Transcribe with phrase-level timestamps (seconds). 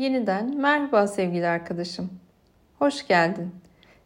[0.00, 2.10] Yeniden merhaba sevgili arkadaşım.
[2.78, 3.50] Hoş geldin.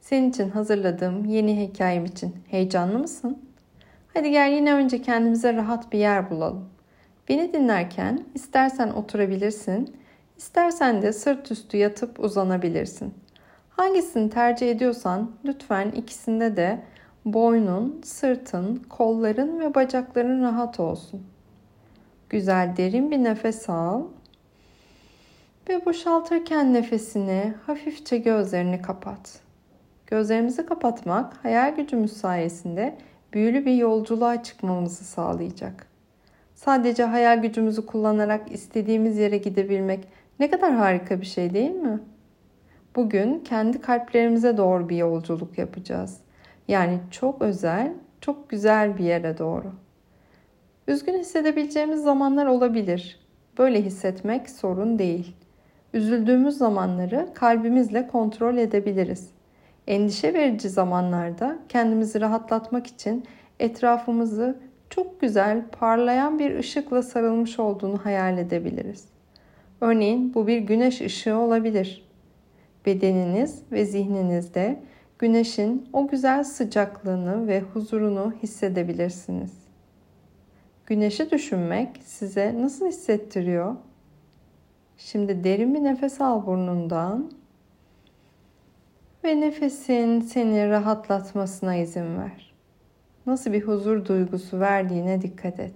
[0.00, 3.38] Senin için hazırladığım yeni hikayem için heyecanlı mısın?
[4.14, 6.68] Hadi gel yine önce kendimize rahat bir yer bulalım.
[7.28, 9.96] Beni dinlerken istersen oturabilirsin,
[10.36, 13.14] istersen de sırt üstü yatıp uzanabilirsin.
[13.70, 16.82] Hangisini tercih ediyorsan lütfen ikisinde de
[17.24, 21.22] boynun, sırtın, kolların ve bacakların rahat olsun.
[22.28, 24.02] Güzel derin bir nefes al
[25.68, 29.40] ve boşaltırken nefesini hafifçe gözlerini kapat.
[30.06, 32.98] Gözlerimizi kapatmak hayal gücümüz sayesinde
[33.32, 35.86] büyülü bir yolculuğa çıkmamızı sağlayacak.
[36.54, 40.08] Sadece hayal gücümüzü kullanarak istediğimiz yere gidebilmek
[40.40, 42.00] ne kadar harika bir şey değil mi?
[42.96, 46.20] Bugün kendi kalplerimize doğru bir yolculuk yapacağız.
[46.68, 49.72] Yani çok özel, çok güzel bir yere doğru.
[50.88, 53.20] Üzgün hissedebileceğimiz zamanlar olabilir.
[53.58, 55.36] Böyle hissetmek sorun değil.
[55.94, 59.30] Üzüldüğümüz zamanları kalbimizle kontrol edebiliriz.
[59.86, 63.24] Endişe verici zamanlarda kendimizi rahatlatmak için
[63.60, 64.58] etrafımızı
[64.90, 69.04] çok güzel parlayan bir ışıkla sarılmış olduğunu hayal edebiliriz.
[69.80, 72.08] Örneğin bu bir güneş ışığı olabilir.
[72.86, 74.82] Bedeniniz ve zihninizde
[75.18, 79.52] güneşin o güzel sıcaklığını ve huzurunu hissedebilirsiniz.
[80.86, 83.76] Güneşi düşünmek size nasıl hissettiriyor?
[84.98, 87.30] Şimdi derin bir nefes al burnundan
[89.24, 92.54] ve nefesin seni rahatlatmasına izin ver.
[93.26, 95.74] Nasıl bir huzur duygusu verdiğine dikkat et.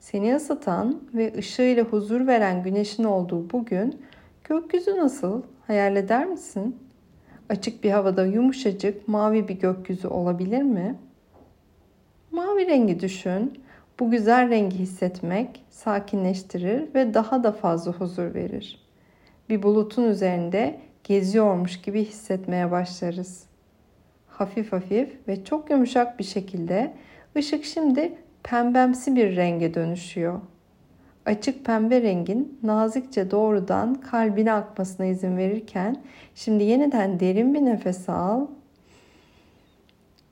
[0.00, 4.02] Seni ısıtan ve ışığıyla huzur veren güneşin olduğu bugün
[4.44, 5.42] gökyüzü nasıl?
[5.66, 6.76] Hayal eder misin?
[7.48, 10.98] Açık bir havada yumuşacık mavi bir gökyüzü olabilir mi?
[12.30, 13.62] Mavi rengi düşün.
[14.00, 18.80] Bu güzel rengi hissetmek sakinleştirir ve daha da fazla huzur verir.
[19.48, 23.44] Bir bulutun üzerinde geziyormuş gibi hissetmeye başlarız.
[24.26, 26.92] Hafif hafif ve çok yumuşak bir şekilde
[27.36, 30.40] ışık şimdi pembemsi bir renge dönüşüyor.
[31.26, 36.02] Açık pembe rengin nazikçe doğrudan kalbine akmasına izin verirken
[36.34, 38.46] şimdi yeniden derin bir nefes al.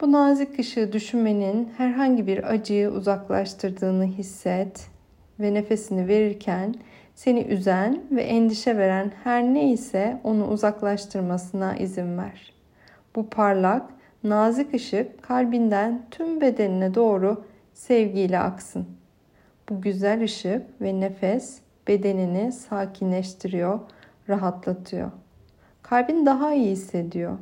[0.00, 4.86] Bu nazik ışığı düşünmenin herhangi bir acıyı uzaklaştırdığını hisset
[5.40, 6.74] ve nefesini verirken
[7.14, 12.52] seni üzen ve endişe veren her neyse onu uzaklaştırmasına izin ver.
[13.16, 13.90] Bu parlak,
[14.24, 17.44] nazik ışık kalbinden tüm bedenine doğru
[17.74, 18.86] sevgiyle aksın.
[19.68, 23.80] Bu güzel ışık ve nefes bedenini sakinleştiriyor,
[24.28, 25.10] rahatlatıyor.
[25.82, 27.38] Kalbin daha iyi hissediyor.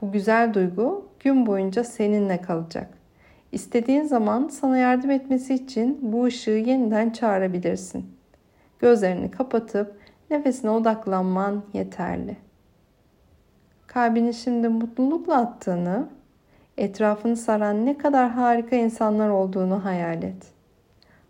[0.00, 2.88] Bu güzel duygu gün boyunca seninle kalacak.
[3.52, 8.06] İstediğin zaman sana yardım etmesi için bu ışığı yeniden çağırabilirsin.
[8.78, 10.00] Gözlerini kapatıp
[10.30, 12.36] nefesine odaklanman yeterli.
[13.86, 16.08] Kalbini şimdi mutlulukla attığını,
[16.78, 20.52] etrafını saran ne kadar harika insanlar olduğunu hayal et.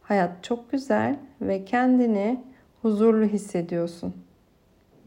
[0.02, 2.44] Hayat çok güzel ve kendini
[2.82, 4.14] huzurlu hissediyorsun.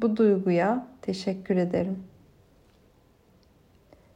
[0.02, 2.13] Bu duyguya teşekkür ederim.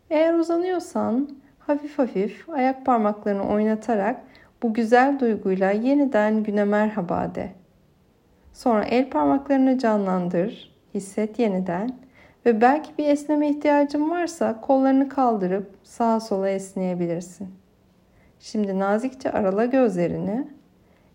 [0.10, 1.30] Eğer uzanıyorsan
[1.60, 4.22] hafif hafif ayak parmaklarını oynatarak
[4.64, 7.50] bu güzel duyguyla yeniden güne merhaba de.
[8.54, 11.92] Sonra el parmaklarını canlandır, hisset yeniden
[12.46, 17.48] ve belki bir esneme ihtiyacın varsa kollarını kaldırıp sağa sola esneyebilirsin.
[18.40, 20.48] Şimdi nazikçe arala gözlerini,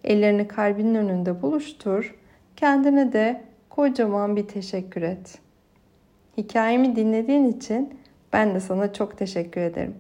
[0.04, 2.14] ellerini kalbinin önünde buluştur,
[2.56, 5.38] kendine de kocaman bir teşekkür et.
[6.36, 8.01] Hikayemi dinlediğin için
[8.32, 9.94] ben de sana çok teşekkür ederim.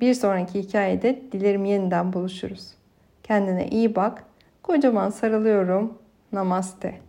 [0.00, 2.74] Bir sonraki hikayede dilerim yeniden buluşuruz.
[3.22, 4.24] Kendine iyi bak.
[4.62, 5.98] Kocaman sarılıyorum.
[6.32, 7.07] Namaste.